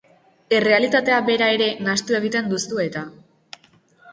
[0.59, 3.05] Errealitatea bera ere nahastu egiten duzue-eta!